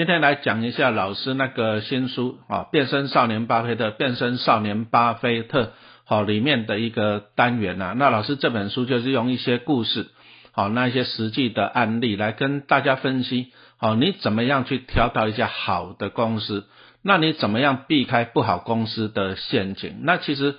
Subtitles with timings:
[0.00, 5.74] 今天来讲一下老师那个新书啊，变身少年巴菲特，变身少年巴菲特
[6.06, 7.92] 好里面的一个单元呐。
[7.94, 10.08] 那老师这本书就是用一些故事，
[10.52, 16.64] 好那一些实际的案例来跟大家分析，好你怎么样去挑到一家好的公司，
[17.04, 20.00] 那你怎么样避开不好公司的陷阱？
[20.04, 20.54] 那其实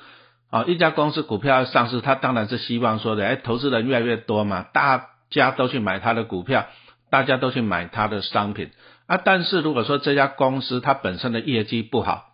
[0.52, 6.68] 啊一家公司股票上市，他当然是希望说的，哎投资人越来越多嘛，大家都去买他的股票，
[7.10, 8.70] 大家都去买他的商品。
[9.12, 12.28] 啊，但是如果说这家公司它本身的业绩不好，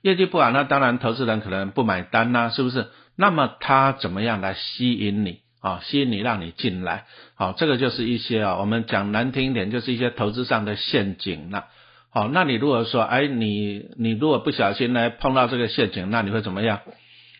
[0.00, 2.86] 业绩不好，那当然投资人可能不买单呐，是不是？
[3.14, 5.82] 那么它怎么样来吸引你啊？
[5.84, 11.66] 吸引你让你进来，好，这个就是一些啊，我们讲难听一点，就是一些投资上的陷阱了。
[12.08, 16.80] 好，那你如果说，哎，你你如果不小心来碰到这个陷阱，那你会怎么样？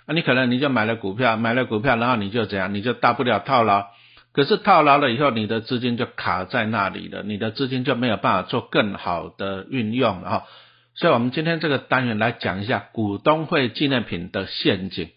[0.05, 2.75] 啊，你可能你就买了股票，买了股票，然后你就怎样？
[2.75, 3.87] 你就大不了套牢。
[4.35, 10.45] 可是套牢了以后，你的资金就卡在那里了，你的资金就没有办法做更好的运用了哈。
[10.97, 15.09] 所以，我们今天这个单元来讲一下股东会纪念品的陷阱。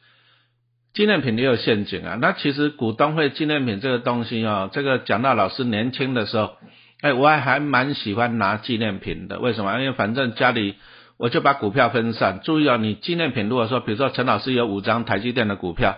[0.94, 2.18] 纪念品也有陷阱啊。
[2.22, 6.56] 那其实股东会纪念品这个东西啊，这个讲到老师年轻的时候，
[7.02, 9.40] 哎，我还还蛮喜欢拿纪念品的。
[9.40, 9.80] 为什么？
[9.80, 10.76] 因为反正家里
[11.18, 12.40] 我就把股票分散。
[12.44, 15.98] 注意哦，你纪念品如果说，比如说陈老师有五张台积电的股票，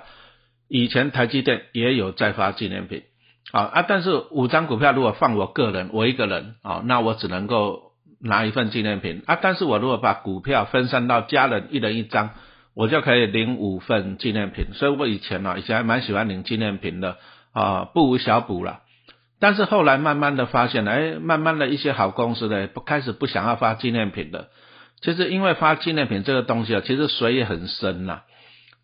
[0.67, 3.03] 以前台积电也有在发纪念品。
[3.51, 3.85] 啊啊！
[3.87, 9.39] 但是五张股票如果放我个人，我一个人啊，那我只能够拿一份纪念品啊。
[9.41, 12.29] 但是我如果把股票分散到家人一人一张，
[12.75, 14.67] 我就可以领五份纪念品。
[14.73, 17.17] 所以我以前呢，以前还蛮喜欢领纪念品的
[17.51, 18.81] 啊，不无小补了。
[19.39, 24.49] 但是后来慢慢的发现，哎，慢慢的一些好公司呢，不开始不想要发纪念品的。
[25.01, 28.21] 其实因为发纪念品这个东西啊，其实水也很深呐。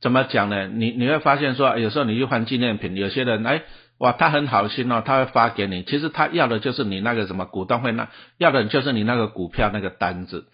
[0.02, 0.68] 怎么讲呢？
[0.68, 3.62] 你你会发现说，有时候你去换纪念品，有些人哎。
[3.98, 5.84] 哇，他很好心哦，他会发给你。
[5.84, 10.48] 其实他要的就是你那个什么股东会那要的就是你那个股票那个单子。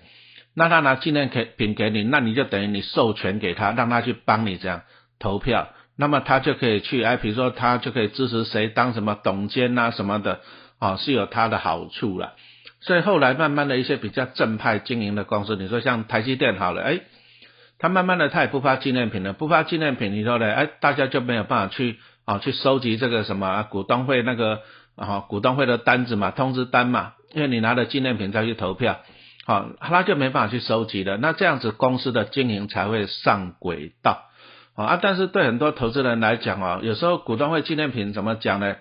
[0.56, 4.83] 那他拿纪念品给你，那你就等于你授权给他，让他去帮你这样
[5.17, 5.70] 投票。
[5.98, 10.42] 那么他就可以去哎，比如说他就可以支持谁当什么董监啊什么的
[10.77, 12.33] 啊，是有他的好处了。
[12.82, 16.99] 所以后来慢慢的一些比较正派经营的公司，你说像台积电好了，哎，
[17.80, 20.54] 他慢慢的他也不发纪念品了，不发纪念品，你说呢？
[20.54, 21.98] 哎，大家就没有办法去。
[22.31, 24.61] 啊，去收集这个什么股东会那个
[24.95, 29.02] 啊股东会的单子嘛，通知单嘛，因为你拿了纪念品再去投票，
[29.45, 31.17] 好，他就没办法去收集了。
[31.17, 34.30] 那这样子公司的经营才会上轨道
[34.75, 34.97] 啊。
[35.02, 38.77] 但是对很多投资人来讲啊，有时候股东会纪念品怎么讲呢？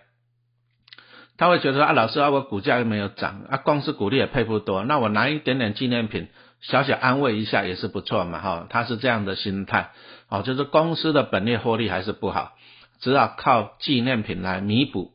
[1.37, 6.29] 他会觉得啊，老师啊，我股价又没有涨啊，公司股利也配不多，那我拿一点点纪念品，
[6.61, 9.91] 小小安慰一下也是不错嘛，哈，他是这样的心态，
[10.29, 12.53] 哦，就是公司的本业获利还是不好。
[13.01, 15.13] 只好靠纪念品来弥补。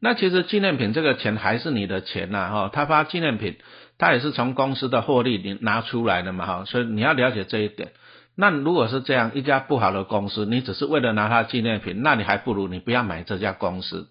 [0.00, 3.56] 那其实纪念品这个钱还是你的钱呐，哈，他发纪念品，
[3.98, 7.92] 他也是从公司的获利里拿出来的嘛，哈，所以你要了解这一点。
[8.36, 14.08] 那如果是这样，一家不好的公司，你只是为了拿他纪念品，那你还不如你不要买这家公司，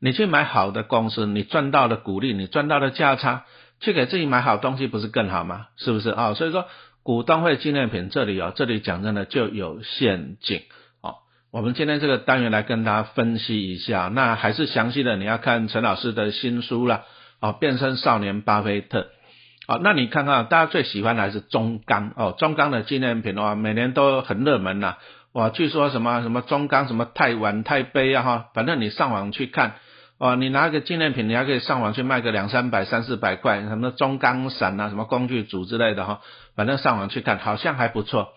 [0.00, 3.44] 你去买好的公司，你赚到的股利，你赚到的价差，
[3.80, 5.66] 去给自己买好东西，不是更好吗？
[5.76, 6.34] 是不是啊？
[6.34, 6.66] 所以说
[7.02, 10.62] 股东会纪念品这里哦，这里讲真的就有陷阱。
[11.50, 17.04] 我们今天这个单元来跟大家分析一下，那还是详细的你要看陈老师的新书了，
[17.40, 19.06] 哦，变身少年巴菲特，
[19.66, 22.12] 哦，那你看看大家最喜欢的还是中钢。
[22.16, 24.96] 哦，中钢的纪念品的话，每年都很热门呐，
[25.32, 29.76] 哇，据说什么什么中钢什么太碗太杯啊哈，反正你上网去看，
[30.18, 36.20] 哦，你拿个纪念品，你还可以上网去卖个两三百三四百块，什么中钢伞啊，什么工具组之类的哈，
[36.54, 38.28] 反正上网去看，好像还不错。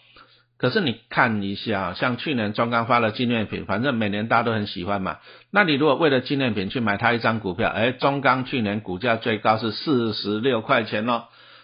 [0.61, 5.17] 可是你看一下，像去年中钢发了纪念品，反正每年大家都很喜欢嘛。
[5.49, 11.23] 那你如果为了纪念品去买它一张股票，哎，中钢去年股价最高是四十六块钱哦。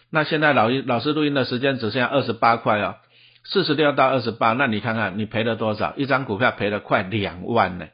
[0.09, 2.95] 那现在老老师录音的时间只剩下二十八块哦，
[3.43, 5.93] 四十六到二十八，那你看看你赔了多少？
[5.95, 7.85] 一张股票赔了快两万呢。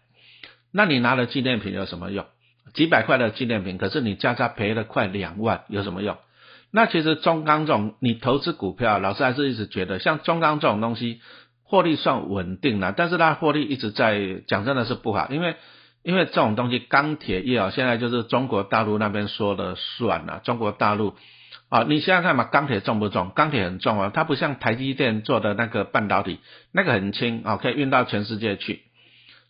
[0.71, 2.25] 那你拿了纪念品有什么用？
[2.73, 6.15] 几百块的纪念品，可是你加加赔了快两万，有什么用？
[6.75, 11.21] 那其实中钢这种，你投资股票，老师还是一直觉得，像中钢这种东西，
[11.61, 15.55] 获利算稳定了，但是它获利一直在讲真的是不好，因为
[16.01, 21.13] 因为这种东西钢铁业啊，现在就是中国大陆那边说了算了，中国大陆
[21.69, 23.31] 啊，你想想看嘛，钢铁重不重？
[23.35, 26.39] 钢铁很重啊，它不像台积电做的那个半导体，
[26.71, 28.81] 那个很轻啊，可以运到全世界去。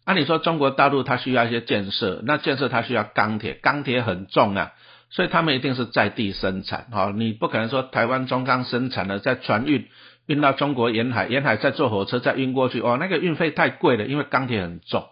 [0.03, 4.73] 按理说中国大陆它需要一些建设，那建设它需要钢铁，钢铁很重啊。
[5.13, 9.86] 所以他们一定是在地生产，好，你不可能说台湾中钢生产的在船运
[10.25, 15.06] 运到中国沿海，沿海再坐火车再运过去，哦，那个运费太贵了，因为钢铁很重，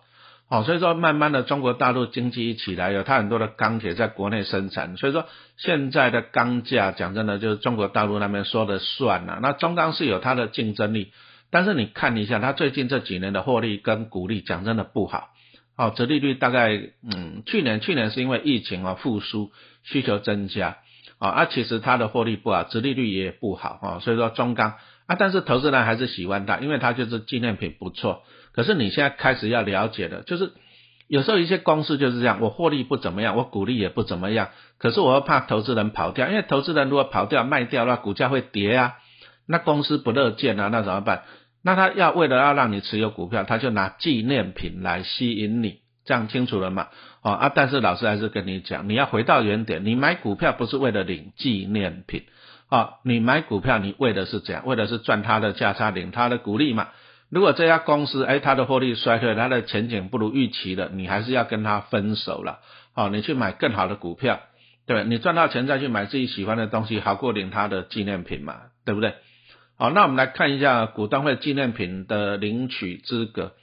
[0.49, 5.27] 哦，所以说慢慢的中国大陆经济一起来，有它很多的钢铁在国内生产，所以说
[5.57, 9.37] 现在的钢价讲真的就是中国大陆那边说的算了。
[9.39, 11.11] 那中钢是有它的竞争力，
[11.51, 15.27] 但是你看一下它最近这几年的获利跟股利，讲真的不好。
[15.77, 19.51] 哦，折利率大概嗯，去年去年是因为疫情啊复苏，
[19.83, 20.77] 需求增加
[21.17, 24.75] 啊，啊其实它的获利不好，折利率也不好啊，所以说中钢
[25.07, 28.23] 啊，但是投资人还是喜欢它，因为它就是纪念品不错。
[28.53, 30.51] 可是你现在开始要了解的，就是
[31.07, 38.95] 有时候一些公司就是这样，我获利不怎么样，我股利也不怎么样，可是我又怕投资人跑掉，因为投资人如果跑掉卖掉，那股价会跌啊，
[39.47, 41.23] 那公司不乐见啊，那怎么办？
[41.63, 46.87] 那他要为了要让你持有股票，他就拿纪念品来吸引你，这样清楚了吗？
[47.21, 52.23] 哦啊，但是老师还是跟你讲，你要回到原点，你买股票不是为了领纪念品
[52.67, 54.65] 好，你买股票你为的是怎样？
[54.65, 56.87] 为的是赚他的价差，领他的股利嘛。
[57.29, 62.59] 如果这家公司哎，它的获利衰退，它的前景不如预期的，你还是要跟他分手了。
[62.93, 64.41] 好，你去买更好的股票，
[64.85, 69.13] 对你赚到钱再去买自己喜欢的东西，好过领他的纪念品嘛，对不对？
[69.81, 73.53] 好，那我们来看一下股东会纪念品的领取资格。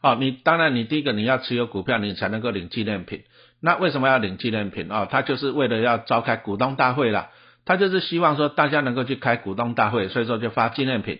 [0.00, 3.24] 好，你当然你第一个你要持有股票，你才能够领纪念品。
[3.60, 5.08] 那为什么要领纪念品啊？
[5.10, 7.30] 他就是为了要召开股东大会了，
[7.64, 11.18] 他就是希望说大家能够去开股东大会，所以说就发纪念品。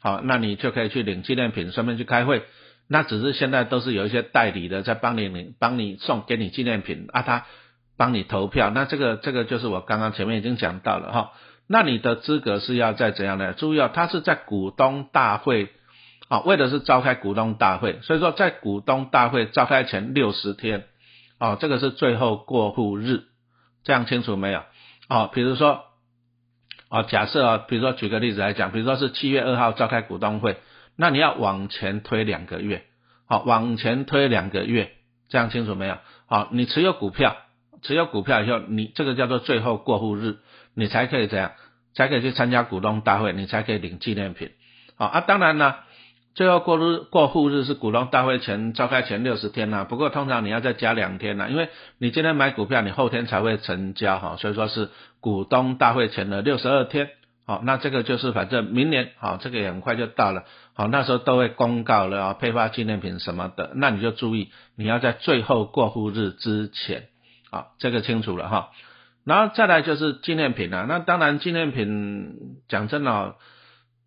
[0.00, 2.44] 好，那你就可以去领纪念品，顺便去开会。
[2.86, 7.46] 那只是现在都是有一些代理的在帮你领，帮你送给你纪念品啊，他
[7.96, 8.70] 帮你投票。
[8.70, 11.32] 那这个这个就是我刚刚前面已经讲到了哈。
[11.68, 13.52] 那你的资格是要在怎样的？
[13.52, 15.70] 注意哦，他是在股东大会
[16.28, 20.84] 啊，为的是召开股东大会，所以说在股东大会召开前六十天
[21.38, 23.24] 啊，这个是最后过户日，
[23.84, 24.62] 这样清楚没有？
[25.08, 25.84] 啊，比如说。
[26.88, 30.58] 啊，假设啊，比如说举个例子来讲，比如说是七月二号召开股东会，
[30.94, 32.84] 那你要往前推两个月，
[33.26, 34.92] 好，往前推两个月，
[35.28, 35.98] 这样清楚没有？
[36.28, 37.36] 好，你持有股票，
[37.82, 40.38] 持有股票以后，你这个叫做最后过户日，
[40.76, 41.52] 你才可以这样，
[41.94, 44.50] 才可以去参加股东大会，你才可以领纪念品。
[44.96, 45.74] 好啊，当然呢。
[46.36, 54.90] 最后过日过户日是股东大会前召开前六十天呐，不过通常你要再加两天呐，因为你今天买股票，你后天才会成交哈，所以说是
[55.20, 57.08] 股东大会前的六十二天，
[57.46, 60.44] 好，那这个就是反正明年好，这个也很快就到了，
[60.74, 67.04] 好，那时候都会公告了啊，配发纪念品什么的，那你就注意你要在最后过户日之前，
[67.50, 68.68] 好，这个清楚了哈，
[69.26, 72.32] 然后再来就是纪念品啊，那当然纪念品
[72.68, 73.34] 讲真的。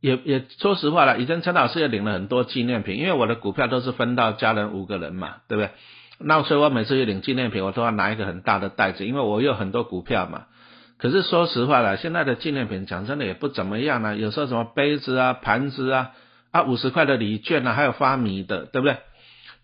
[0.02, 5.72] 也也说实话了，以前陈老师也领了很多纪念品，因为我的股票都是分到家人五个人嘛，对不对？
[6.20, 10.44] 那所以我每次去领纪念品，我都要拿一个很大的袋子，因为我有很多股票嘛。
[10.98, 16.12] 可是说实话了，现在的纪念品讲真的也不怎么样了，有时候什么杯子啊、盘子啊，
[16.52, 18.96] 啊五十块的礼券啊，还有发米的，对不对？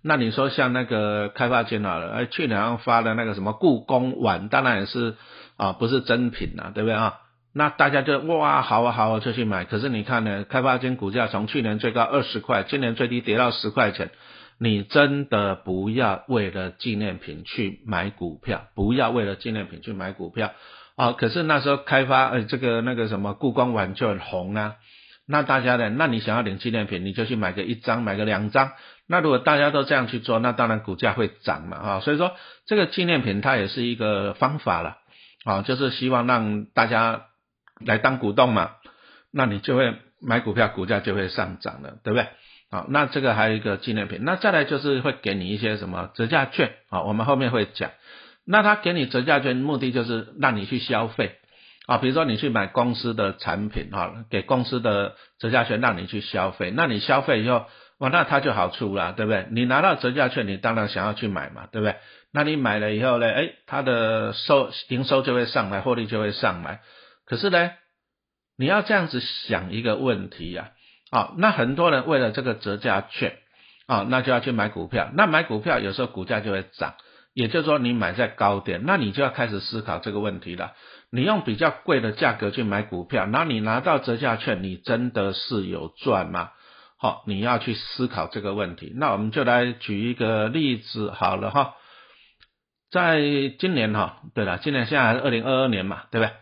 [0.02, 5.16] 那你说像那个开发金好了，哎去年发的那个什么故宫碗，当然也是
[5.58, 7.20] 啊，不是真品啊，对不对啊？
[7.54, 9.66] 那大家就哇，好啊好啊，就去买。
[9.66, 14.12] 可是你看呢，开发金股价从去年最高二十块，今年最低跌到十块钱。
[14.58, 20.52] 你真的不要为了纪念品去买股票，不要为了纪念品去买股票
[20.96, 21.12] 啊！
[21.12, 24.76] 可是那时候开发呃这个那个什么故宫碗就很红啊。
[25.28, 25.90] 那大家呢？
[25.90, 28.72] 那你想要领纪念品，你就去买个一张，买个两张。
[29.08, 32.00] 那如果大家都这样去做，那当然股价会涨嘛啊！
[32.00, 32.32] 所以说
[32.66, 35.00] 这个纪念品它也是一个方法了
[35.46, 37.28] 啊，就是希望让大家。
[37.86, 38.72] 来当股东嘛，
[39.34, 42.30] 那你就会买股票，股价就会上涨了，对不对？
[42.72, 47.92] 好，那这个还有一个纪念品，那再来就是会给你一些什么折价券啊，我们后面会讲。
[48.46, 51.36] 那他给你折价券，目的就是让你去消费
[51.86, 57.66] 啊，比如说你去买公司的产品哈，给公司的折价券让你去消费，那你消费以后，
[58.00, 59.48] 哇，那他就好处了，对不对？
[59.52, 61.96] 你拿到折价券，你当然想要去买嘛，对不对？
[62.34, 66.82] 那你买了以后呢，哎，他的收营收就会上来，获利就会上来。
[67.26, 67.72] 可是呢，
[68.58, 70.72] 你要这样子想一个问题呀，
[71.10, 73.38] 啊，那很多人为了这个折价券，
[73.88, 76.96] 啊，那就要去买股票，那买股票有时候股价就会涨，
[77.34, 80.74] 也就是说你买在高点，那你就要开始思考这个问题了。
[81.12, 86.52] 你用比较贵的价格去买股票，那你拿到折价券，你真的是有赚吗？
[87.06, 88.92] 哦，你要去思考这个问题。
[88.96, 91.76] 那我们就来举一个例子好了哈，
[92.90, 93.20] 在
[93.60, 96.34] 今年哈，对了，今年现在还是二零二二年嘛，对不对？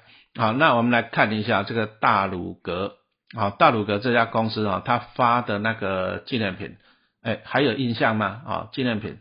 [0.41, 2.93] 好，那我们来看一下这个大鲁阁，
[3.36, 6.77] 好，大鲁阁这家公司啊，他发的那个纪念品，
[7.22, 8.41] 哎，还有印象吗？
[8.48, 9.17] 啊，纪念品，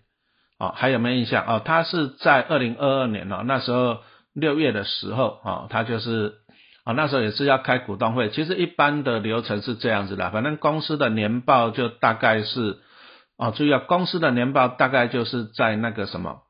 [0.58, 1.44] 啊，还有没有印象？
[1.44, 3.98] 哦，他是在二零二二年哦，那时候
[4.32, 6.34] 六月的时候啊，他就是
[6.84, 8.30] 啊，那时候也是要开股东会。
[8.30, 12.78] 其实一般的流程是这样子的，反正公司的年报就大概是
[13.36, 16.42] 哦，注意啊，公司的年报大概就是在那个什么，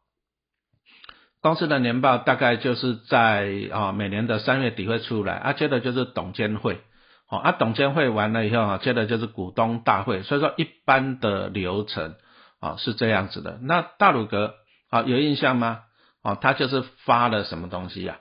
[1.40, 6.80] 公司的年报大概就是在啊每年的三月底会出来，啊接着就是董监会，
[7.26, 12.14] 好啊董监会完了以后啊，接着就是股东大会，所以说一般的流程
[12.60, 13.58] 啊是这样子的。
[13.62, 14.54] 那大鲁阁
[14.88, 15.80] 啊有印象吗？
[16.22, 18.18] 哦，他就是发了什么东西呀？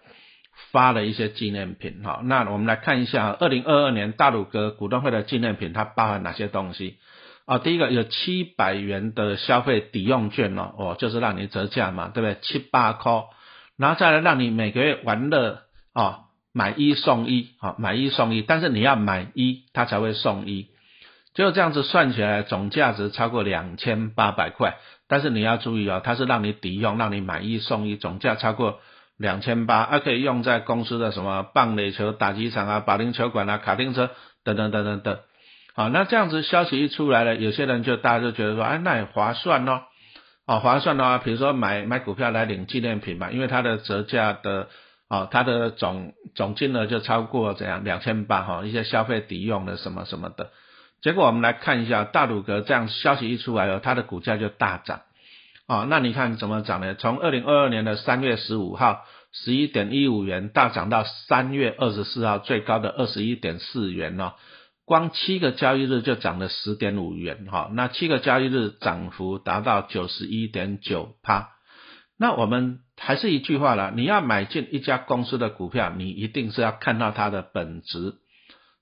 [0.72, 2.22] 发了一些纪念品哈。
[2.24, 6.98] 那我们来看一下，二零二二年大鲁阁股东会的纪念品，它包含哪些东西？
[7.46, 12.38] 啊，第一个有七百元的消费抵用券哦，哦，就是让你折价嘛，对不对？
[12.42, 13.24] 七八块，
[13.78, 16.20] 然后再来让你每个月玩乐啊，
[16.54, 20.68] 买一送一啊，买一送一，但是你要买一，它才会送一，
[21.34, 24.78] 就这样子算起来，总价值超过两千八百块。
[25.08, 28.80] 但是你要注意哦，它是让你抵用，让你买一送一，总价超过
[29.22, 34.10] 两千八，啊，可以用在公司的什么棒垒球打击场啊、保龄球馆啊、卡丁车
[34.44, 35.20] 等等等等等。
[35.74, 39.84] 好，那这样子消息一出来了，有些人就大家就觉得说，哎，那也划算哦，
[40.46, 44.68] 哦，划算的话，比如说买买股票来领纪念品嘛，因为它的折价的，
[45.08, 50.50] 哦，它的总总金额就超过怎样两千八哈，一些消费抵用的什么什么的。
[51.02, 55.02] 结果我们来看一下大鲁格这样消息一出来哦，它的股价就大涨，
[55.68, 56.96] 啊，那你看怎么涨呢？
[56.96, 64.34] 从二零二二年的三月十五号十一点一五元大涨到三月二十四号最高的二十一点四元哦，
[64.86, 71.52] 光七个交易日就涨了十点五元哈，那七个交易日涨幅达到九十一点九趴。
[72.20, 78.16] 那我们还是一句话了，你要买进一家公司的股票，你一定是要看到它的本质。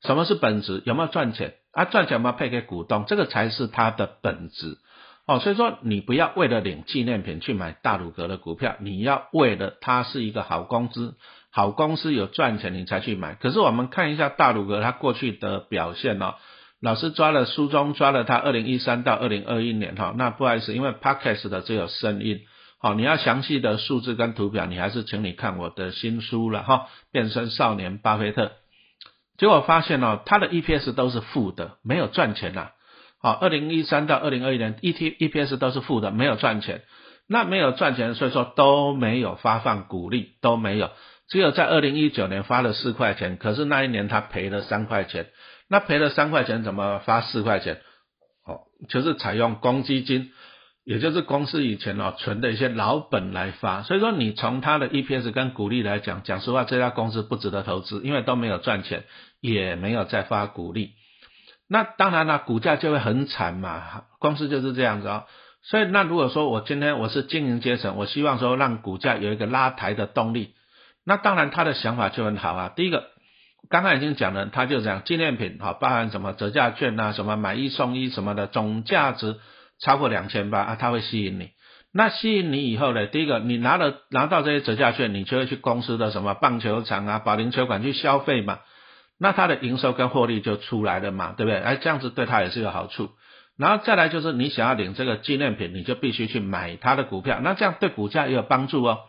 [0.01, 0.81] 什么是本质？
[0.85, 1.53] 有没有赚钱？
[1.71, 4.77] 啊，赚钱嘛配给股东，这个才是它的本质
[5.29, 5.39] 哦。
[5.39, 11.15] 所以说，你不要为了领纪念品去买大鲁阁的股票，你要为了它是一个好公司，
[11.51, 13.35] 好公司有赚钱你才去买。
[13.35, 16.35] 可是我们看一下大鲁阁它过去的表现哦，
[16.81, 22.41] 老师抓了书中抓了它二零一三到二零二一年哈，那不好意思，因为 podcast 的只有声音，
[22.79, 28.53] 好，你要详细的数字跟图表，你还是请你看我的新书了哈，变身少年巴菲特。
[29.37, 32.71] 结果发现哦，它的 EPS 都是负的，没有赚钱呐。
[33.21, 36.83] 好，二零一三到二零二一年，E T EPS 都是负的，没有赚钱。
[37.27, 40.89] 那没有赚钱，所以说都没有发放股利，都没有。
[41.27, 45.27] 只有在二零一九年发了四块钱，可是那一年他赔了三块钱。
[45.69, 47.81] 那赔了三块钱，怎么发四块钱？
[48.45, 50.31] 哦，就是采用公积金。
[50.85, 59.03] 也就是公司以前哦存的一些老本来发，所以说你从它的 EPS 跟股利来讲，讲实话这家公司不值得投资，因为都没有赚钱，
[59.39, 60.93] 也没有再发股利。
[61.69, 65.25] 那当然了，股价就会很惨嘛，公司就是这样子哦。
[65.61, 70.55] 所以那如果说我今天我是经营阶层，我希望说让股价有一个拉抬的动力，
[71.05, 72.71] 那当然他的想法就很好啊。
[72.75, 73.05] 第一个，
[73.69, 79.37] 刚刚已经讲了，他就讲纪念品哈，包含什么折价券啊，什么买一送一什么的，总价值。
[79.81, 81.51] 超过两千八啊，它会吸引你。
[81.93, 83.05] 那吸引你以后呢？
[83.05, 88.59] 第一个，你拿了拿到这些折价券，你就会去公司的什么棒球场啊、保龄球馆去消费嘛。
[89.19, 91.59] 那它的营收跟获利就出来了嘛，对不对？
[91.59, 93.11] 哎，这样子对它也是有好处。
[93.57, 98.99] 然后再来就是你想要领这个纪念品，你就必须去买它的股票，那这样对股价也有帮助哦。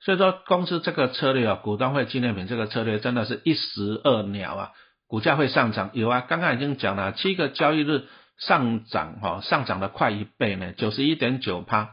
[0.00, 4.70] 所以说公司这个策略啊，股东会纪念品这个策略真的是一石二鸟啊，
[5.06, 5.90] 股价会上涨。
[5.92, 8.06] 有啊，刚刚已经讲了七个交易日。
[8.42, 11.90] 上涨哈，上涨的快一倍呢，九十一点九趴，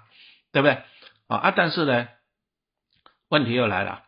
[0.53, 0.77] 对不对？
[1.27, 2.07] 啊啊，但是呢，
[3.27, 4.03] 问题又来了，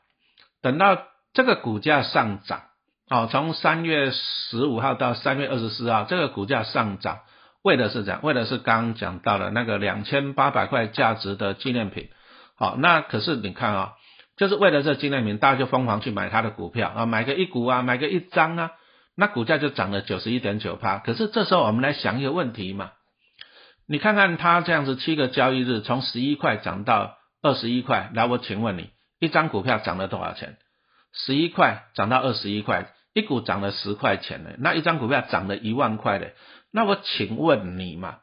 [0.61, 2.68] 等到这个股价上涨，
[3.09, 7.21] 哦，从三月十五号到三月二十四号，这个股价上涨，
[7.63, 12.09] 为的是样，为的是刚刚讲到了那个两千八百块价值的纪念品，
[12.55, 13.93] 好，那可是你看啊，
[14.37, 18.71] 就是为了这纪念品，大家就疯狂去买它的股票啊，买个一股啊，买个一张啊。
[19.15, 22.91] 那股价就涨了九十一点九趴，可是这时候我们来想一个问题嘛，
[23.87, 30.57] 你看看它这样子七个交易日从十一块涨到二十一块，来我请问你，一张股票涨了多少钱？
[31.11, 36.31] 十一块涨到二十一块，一股涨了十块钱呢，那一张股票涨了一万块的，
[36.71, 38.19] 那我请问你嘛，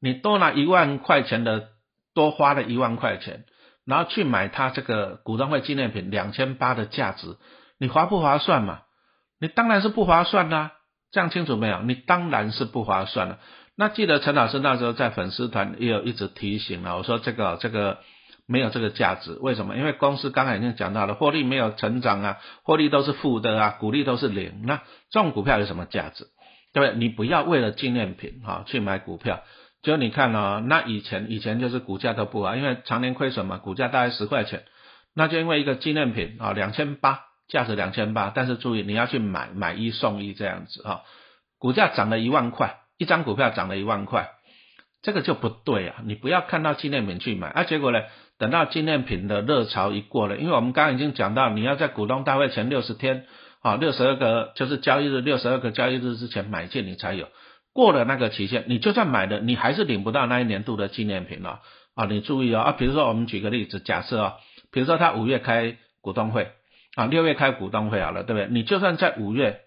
[0.00, 1.68] 你多拿一万块钱的，
[2.14, 3.44] 多花了一万块钱，
[3.84, 7.36] 然后去买它这个股东会纪念品两千八的价值，
[7.78, 8.82] 你划不划算嘛？
[9.40, 10.72] 你当然是不划算啦，
[11.10, 11.82] 这样清楚没有？
[11.82, 13.38] 你当然是不划算了。
[13.76, 17.98] 那记得陈老师那时候在粉丝团也有一直提醒了，我说这个这个
[18.46, 19.76] 没有这个价值，为什么？
[19.76, 26.26] 因为公司刚才已经讲到了，获利没有成长啊，获利都是负的啊，股利都是零，那这种股票有什么价值？
[26.72, 26.98] 对不对？
[26.98, 29.42] 你不要为了纪念品哈去买股票，
[29.82, 34.64] 就你看哦，那以前以前就是股价都不好，因为常年亏损嘛，股价大概十块钱，
[35.14, 37.20] 那就因为一个纪念品啊两千八。
[37.48, 41.02] 价值两千八，但是注意你要去买买一送一这样子哈，
[41.60, 44.30] 股价涨了一万块，一张股票涨了一万块，
[45.02, 45.96] 这个就不对啊！
[46.04, 48.02] 你不要看到纪念品去买，啊，结果呢，
[48.38, 53.26] 等到纪念品的热潮一过了，因为我们刚刚已经讲到，你要在股东大会前六十天，
[53.62, 57.28] 啊，六十二个就是交易日六十二个交易日之前买进，你才有。
[57.72, 61.60] 过了那个期限，你就算买了，你还是领不到那一年度的纪念品了
[61.94, 62.06] 啊！
[62.06, 64.34] 你注意哦啊，比如说我们举个例子，假设啊，
[64.72, 66.52] 比如说他五月开股东会
[66.94, 68.48] 啊，六月开股东会好了，对不对？
[68.50, 69.60] 你就算在五月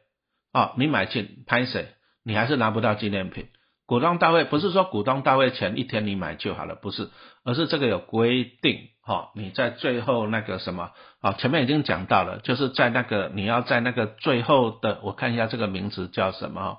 [0.52, 1.90] 啊，你买进拍谁，
[2.26, 3.46] 你还是拿不到纪念品。
[3.89, 7.10] 股东大会不是说股东大会前一天你买就好了，不是，
[7.43, 10.91] 而是这个有规定哈，你在最后那个什么
[11.22, 16.77] 啊，前面已经讲到了，就是在那个你要在那个最后的，我看一下这个名字叫什么。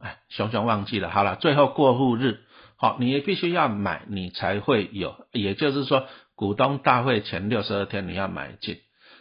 [0.00, 1.10] 哎，熊熊忘记了。
[1.10, 2.44] 好了，最后过户日，
[2.76, 5.26] 好，你必须要买，你才会有。
[5.32, 8.78] 也就是说，股东大会前六十二天你要买进。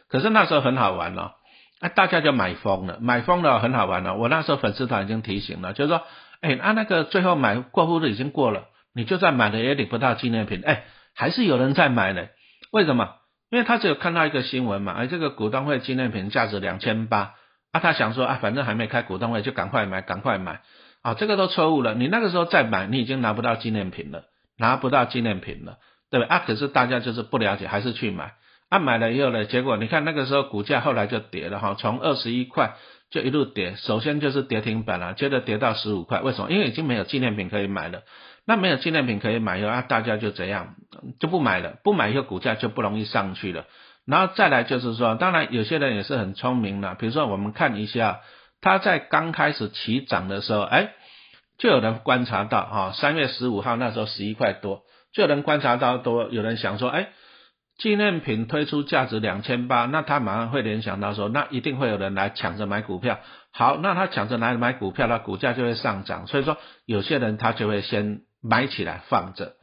[0.10, 1.32] 可是那时候很好玩哦，
[1.80, 4.16] 哎，大家就买疯了，买疯了很好玩了。
[4.16, 6.04] 我那时候粉丝团已经提醒了，就是说，
[6.42, 10.62] 哎，啊那个最后买过户日已经过了，你就算买了也领不到纪念品。
[10.66, 12.28] 哎，还是有人在买呢。
[12.72, 13.16] 为什么？
[13.50, 17.36] 因为他只有看到一个新闻嘛，哎，这个股东会纪念品价值两千八。
[17.74, 20.62] 啊，他想说啊，反正还没开股东会，就赶快买，赶快买
[21.02, 21.14] 啊！
[21.16, 21.96] 这个都错误了。
[21.96, 24.24] 你那个时候再买，你已经拿不到纪念品了，
[24.58, 25.78] 拿不到纪念品了，
[26.10, 26.28] 对吧？
[26.30, 28.36] 啊，可是大家就是不了解，还是去买。
[28.70, 32.76] 啊，买了以后呢，结果你看那个时候股价后来就跌了哈，从二十一块
[33.10, 36.20] 就一路跌，首先就是跌停板了，接着跌到十五块。
[36.20, 36.52] 为什么？
[36.52, 38.02] 因为已经没有纪念品可以买了。
[38.46, 40.76] 那没有纪念品可以买以后啊，大家就怎样
[41.20, 43.66] 就不买了，不买以后股价就不容易上去了。
[44.06, 48.22] 然后再来就是说，当然有些人也是很聪明的，比如说我们看一下，
[48.62, 50.92] 他在刚开始起涨的时候，哎，
[51.58, 54.84] 就有人观察到啊，三月十五号那时候十一块多，
[55.14, 57.10] 就有人观察到多，有人想说，哎，
[57.78, 63.20] 纪念品推出价值两千八，那他马上会联想到说，那一定会有人来抢着买股票，
[63.52, 69.54] 好，那他抢着来买股票，那股价就会上涨，所以说有些人他就会先买起来放着，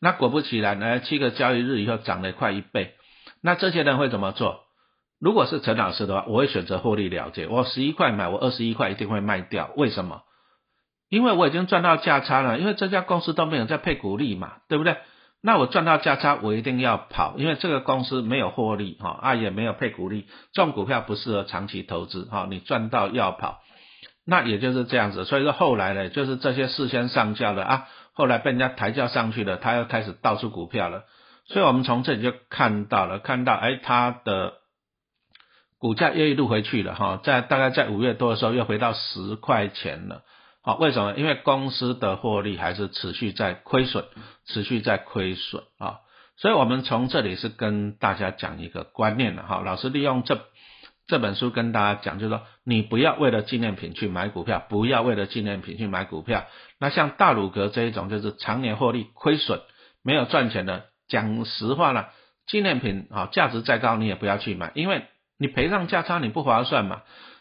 [0.00, 2.94] 那果不其然，呢，七个交易日以后涨了快一倍。
[3.42, 4.60] 那这些人会怎么做？
[5.20, 7.48] 如果是陈老师的话，我会选择获利了结。
[7.48, 9.72] 我十一块买，我二十一块一定会卖掉。
[9.76, 10.22] 为什么？
[11.08, 12.58] 因为我已经赚到价差了。
[12.58, 14.96] 因为这家公司都没有在配股利嘛，对不对？
[15.40, 22.46] 那我赚到价差，我一定要跑，因为这个公司没有获利哈，啊也没有配股利，这种股票不适合长期投资哈。
[22.50, 23.60] 你赚到要跑，
[24.26, 25.24] 那也就是这样子。
[25.24, 31.04] 所以说后来呢，就是这些事先上交的啊，后来被人家抬轿上去了，他又开始倒出股票了。
[31.46, 34.54] 所以我们从这里就看到了，看到哎，它的
[35.78, 40.24] 股价又一路回去了哈，在大概在五月多的时候又回到十块钱了，
[40.68, 41.14] 好，为什么？
[41.14, 44.04] 因为公司的获利还是持续在亏损，
[44.44, 46.00] 持续在亏损啊，
[46.36, 50.38] 所以我们从这里是跟大家讲一个观念的哈，老师利用这
[51.06, 56.44] 这本书跟大家讲，就是说你不要为了纪念品去买股票，不要为了纪念品去买股票，
[56.78, 59.62] 那像大鲁格这一种就是常年获利亏损，
[60.04, 60.84] 没有赚钱的。
[61.08, 62.10] 讲实话了，
[62.46, 65.06] 纪念品啊，价值再高你也不要去买，因为
[65.38, 67.00] 你赔上价差你不划算嘛。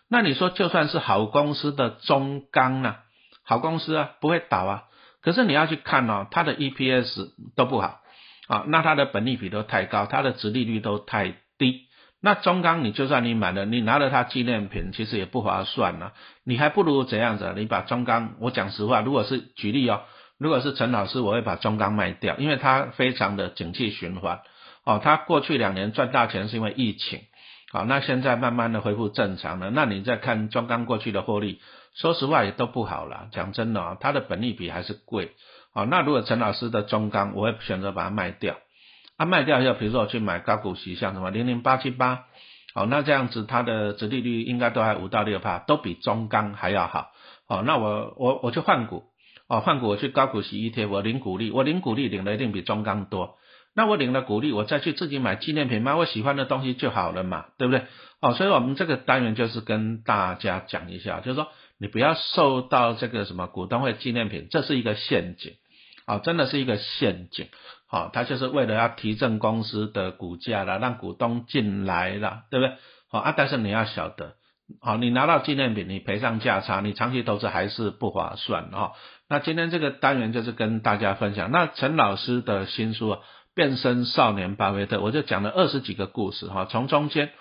[0.09, 2.95] 那你说就算是好公司的中钢呢，
[3.47, 4.83] 好公司啊不会倒啊，
[5.23, 8.01] 可是你要去看哦，它的 EPS 都不好
[8.47, 11.87] 啊，那它的本利比都太高，它的值利率都太低。
[12.21, 16.11] 那中钢你就算你买了，你拿了它纪念品，其实也不划算呢。
[16.43, 17.53] 你还不如怎样子？
[17.55, 20.01] 你把中钢，我讲实话，如果是举例哦。
[20.39, 24.41] 如果是陈老师，我会把中钢卖掉，因为它非常的景气循环，
[24.83, 27.21] 哦，它过去两年赚大钱是因为疫情，
[27.71, 31.59] 好，那现在慢慢的恢复正常了，那你再看中钢过去的获利，
[31.99, 35.31] 说实话也都不好了，讲真的啊，它的本利比还是贵，
[35.73, 38.55] 好，那如果陈老师的中钢，我会选择把它卖掉，
[39.17, 42.25] 啊，卖掉以后，比如说我去买高股息，像什么零零八七八，
[42.73, 47.09] 好，那这样子它的折利率应该都还五到六帕，都比中钢还要好，
[47.47, 49.03] 好，那我我我去换股。
[49.49, 53.37] 哦，换股我去高股息 ETF，我领股利，我领股利领的一定比中钢多。
[53.73, 57.85] 那我领了股利，我再去自己买纪念品，买我喜欢的东西就好了嘛，对不对？
[58.19, 61.47] 哦，所以我们这个单元就是跟大家讲一下，就是说
[61.79, 65.53] 你不要受到这个什么股东会纪念品，这是一个陷阱，
[66.05, 67.47] 哦，真的是一个陷阱。
[67.89, 72.75] 好，它就是为了要提振公司的股价了，让股东进来了，对不对？
[73.09, 74.33] 好啊，但是你要晓得。
[74.81, 78.91] 好，你拿到纪念品，你赔上价差，你长期投资还是不划算啊。
[79.29, 83.13] 那今天这个单元就是跟大家分享，那陈老师的新书
[83.55, 87.31] 《变身少年巴菲特》，我就讲了二十几个故事哈，从中间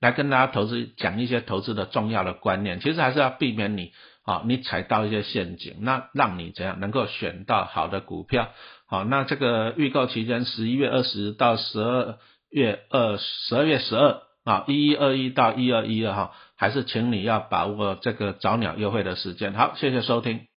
[0.00, 3.92] 来跟大家投资讲一些投资的重要的观念，其实还是要避免你
[4.24, 8.48] 啊，你踩到一些陷阱，那让你怎样能够选到好的股票。
[8.86, 12.18] 好，那这个预购期间十一月二十到十二
[12.50, 14.22] 月二十二月十二。
[14.44, 19.52] 啊，一一二一到一二一二哈，还是请你要把握这个早鸟优惠的时间。
[19.52, 20.46] 好，谢谢收听。